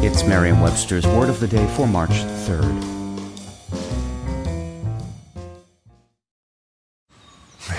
It's 0.00 0.22
Merriam 0.22 0.60
Webster's 0.60 1.04
Word 1.08 1.28
of 1.28 1.40
the 1.40 1.48
Day 1.48 1.66
for 1.74 1.84
March 1.84 2.10
3rd. 2.46 2.62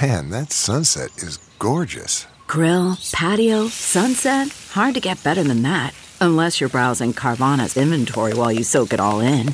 Man, 0.02 0.30
that 0.30 0.52
sunset 0.52 1.12
is 1.16 1.38
gorgeous. 1.60 2.28
Grill, 2.46 2.98
patio, 3.14 3.70
sunset. 3.70 4.50
Hard 4.72 4.96
to 4.96 5.00
get 5.00 5.24
better 5.24 5.44
than 5.44 5.62
that. 5.62 5.94
Unless 6.20 6.60
you're 6.60 6.70
browsing 6.70 7.14
Carvana's 7.14 7.78
inventory 7.78 8.34
while 8.34 8.52
you 8.52 8.66
soak 8.66 8.92
it 8.92 9.00
all 9.00 9.22
in. 9.22 9.54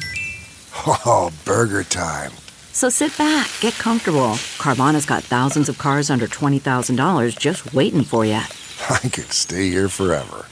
Oh, 0.87 1.31
burger 1.45 1.83
time. 1.83 2.31
So 2.71 2.89
sit 2.89 3.15
back, 3.15 3.47
get 3.61 3.75
comfortable. 3.75 4.39
Carvana's 4.57 5.05
got 5.05 5.23
thousands 5.23 5.69
of 5.69 5.77
cars 5.77 6.09
under 6.09 6.25
$20,000 6.25 7.37
just 7.37 7.75
waiting 7.75 8.03
for 8.03 8.25
you. 8.25 8.41
I 8.89 9.07
could 9.13 9.31
stay 9.31 9.69
here 9.69 9.87
forever. 9.87 10.47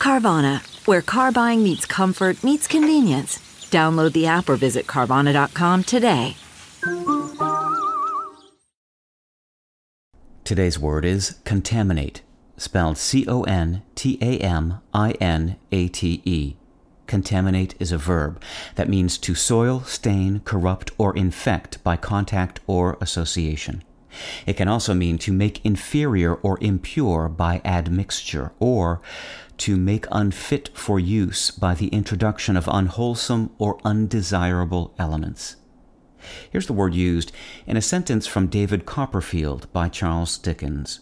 Carvana, 0.00 0.60
where 0.86 1.02
car 1.02 1.32
buying 1.32 1.62
meets 1.62 1.86
comfort, 1.86 2.42
meets 2.44 2.66
convenience. 2.66 3.38
Download 3.70 4.12
the 4.12 4.26
app 4.26 4.48
or 4.48 4.56
visit 4.56 4.86
Carvana.com 4.86 5.84
today. 5.84 6.36
Today's 10.44 10.78
word 10.78 11.04
is 11.04 11.36
contaminate, 11.44 12.22
spelled 12.56 12.98
C 12.98 13.24
O 13.26 13.42
N 13.44 13.82
T 13.94 14.18
A 14.20 14.38
M 14.38 14.80
I 14.92 15.12
N 15.12 15.56
A 15.70 15.88
T 15.88 16.20
E. 16.24 16.56
Contaminate 17.06 17.74
is 17.78 17.92
a 17.92 17.98
verb 17.98 18.42
that 18.74 18.88
means 18.88 19.18
to 19.18 19.34
soil, 19.34 19.80
stain, 19.82 20.40
corrupt, 20.44 20.90
or 20.98 21.16
infect 21.16 21.82
by 21.84 21.96
contact 21.96 22.60
or 22.66 22.98
association. 23.00 23.82
It 24.46 24.54
can 24.54 24.68
also 24.68 24.94
mean 24.94 25.18
to 25.18 25.32
make 25.32 25.64
inferior 25.64 26.34
or 26.34 26.58
impure 26.60 27.28
by 27.28 27.60
admixture, 27.64 28.52
or 28.58 29.00
to 29.62 29.76
make 29.76 30.06
unfit 30.10 30.70
for 30.74 30.98
use 30.98 31.52
by 31.52 31.72
the 31.72 31.86
introduction 31.90 32.56
of 32.56 32.66
unwholesome 32.66 33.48
or 33.58 33.78
undesirable 33.84 34.92
elements. 34.98 35.54
Here's 36.50 36.66
the 36.66 36.72
word 36.72 36.96
used 36.96 37.30
in 37.64 37.76
a 37.76 37.80
sentence 37.80 38.26
from 38.26 38.48
David 38.48 38.86
Copperfield 38.86 39.72
by 39.72 39.88
Charles 39.88 40.36
Dickens. 40.36 40.98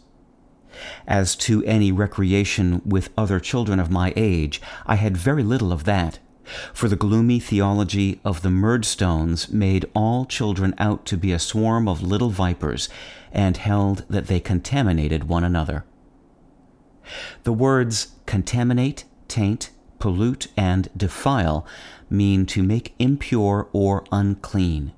As 1.06 1.34
to 1.36 1.64
any 1.64 1.90
recreation 1.90 2.82
with 2.84 3.08
other 3.16 3.40
children 3.40 3.80
of 3.80 3.90
my 3.90 4.12
age, 4.14 4.60
I 4.84 4.96
had 4.96 5.16
very 5.16 5.42
little 5.42 5.72
of 5.72 5.84
that. 5.84 6.18
For 6.74 6.86
the 6.86 6.96
gloomy 6.96 7.40
theology 7.40 8.20
of 8.26 8.42
the 8.42 8.50
Murdstones 8.50 9.50
made 9.50 9.88
all 9.94 10.26
children 10.26 10.74
out 10.76 11.06
to 11.06 11.16
be 11.16 11.32
a 11.32 11.38
swarm 11.38 11.88
of 11.88 12.02
little 12.02 12.28
vipers, 12.28 12.90
and 13.32 13.56
held 13.56 14.04
that 14.10 14.26
they 14.26 14.38
contaminated 14.38 15.24
one 15.24 15.44
another. 15.44 15.86
The 17.44 17.52
words 17.52 18.08
contaminate, 18.26 19.04
taint, 19.28 19.70
pollute, 19.98 20.48
and 20.56 20.88
defile 20.96 21.66
mean 22.08 22.46
to 22.46 22.62
make 22.62 22.94
impure 22.98 23.68
or 23.72 24.04
unclean. 24.10 24.92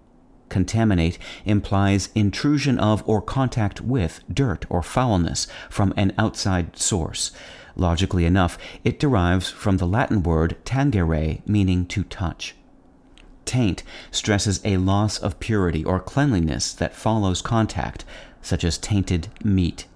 Contaminate 0.49 1.19
implies 1.47 2.11
intrusion 2.15 2.79
of 2.79 3.03
or 3.09 3.23
contact 3.23 3.81
with 3.81 4.21
dirt 4.33 4.67
or 4.69 4.83
foulness 4.83 5.47
from 5.71 5.95
an 5.97 6.13
outside 6.19 6.77
source. 6.77 7.31
Logically 7.75 8.27
enough, 8.27 8.59
it 8.85 9.01
derives 9.01 9.49
from 9.49 9.79
the 9.79 9.87
Latin 9.87 10.23
word 10.23 10.57
tangere, 10.65 11.41
meaning 11.47 11.87
to 11.87 12.05
touch. 12.05 12.55
Taint 13.47 13.83
stresses 14.11 14.61
a 14.65 14.77
loss 14.77 15.19
of 15.19 15.41
purity 15.41 15.85
or 15.85 15.99
cleanliness 15.99 16.75
that 16.75 16.95
follows 16.95 17.41
contact, 17.41 18.05
such 18.43 18.63
as 18.63 18.77
tainted 18.77 19.29
meat. 19.43 19.87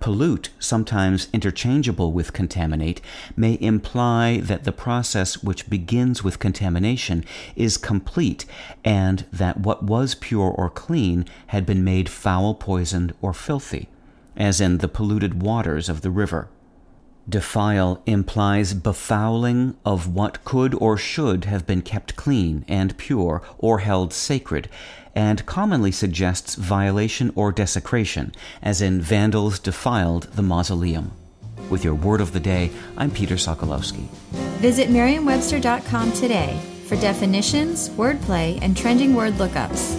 Pollute, 0.00 0.50
sometimes 0.58 1.28
interchangeable 1.32 2.12
with 2.12 2.32
contaminate, 2.32 3.00
may 3.36 3.58
imply 3.60 4.40
that 4.40 4.64
the 4.64 4.72
process 4.72 5.42
which 5.42 5.68
begins 5.70 6.24
with 6.24 6.38
contamination 6.38 7.24
is 7.56 7.76
complete 7.76 8.44
and 8.84 9.24
that 9.32 9.60
what 9.60 9.82
was 9.82 10.14
pure 10.14 10.50
or 10.50 10.70
clean 10.70 11.24
had 11.48 11.66
been 11.66 11.84
made 11.84 12.08
foul, 12.08 12.54
poisoned, 12.54 13.14
or 13.20 13.32
filthy, 13.32 13.88
as 14.36 14.60
in 14.60 14.78
the 14.78 14.88
polluted 14.88 15.42
waters 15.42 15.88
of 15.88 16.00
the 16.00 16.10
river. 16.10 16.48
Defile 17.28 18.02
implies 18.06 18.72
befouling 18.72 19.74
of 19.84 20.14
what 20.14 20.44
could 20.44 20.74
or 20.74 20.96
should 20.96 21.44
have 21.44 21.66
been 21.66 21.82
kept 21.82 22.16
clean 22.16 22.64
and 22.66 22.96
pure 22.96 23.42
or 23.58 23.80
held 23.80 24.14
sacred, 24.14 24.70
and 25.14 25.44
commonly 25.44 25.92
suggests 25.92 26.54
violation 26.54 27.30
or 27.34 27.52
desecration, 27.52 28.32
as 28.62 28.80
in 28.80 29.02
vandals 29.02 29.58
defiled 29.58 30.22
the 30.34 30.42
mausoleum. 30.42 31.12
With 31.68 31.84
your 31.84 31.94
word 31.94 32.22
of 32.22 32.32
the 32.32 32.40
day, 32.40 32.70
I'm 32.96 33.10
Peter 33.10 33.34
Sokolowski. 33.34 34.08
Visit 34.60 34.88
merriam-webster.com 34.88 36.12
today 36.12 36.58
for 36.86 36.96
definitions, 36.96 37.90
wordplay, 37.90 38.58
and 38.62 38.74
trending 38.74 39.14
word 39.14 39.34
lookups. 39.34 39.97